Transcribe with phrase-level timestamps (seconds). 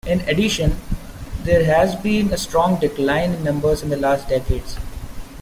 [0.07, 0.77] In addition,
[1.43, 4.77] there has been a strong decline in numbers in the last decades.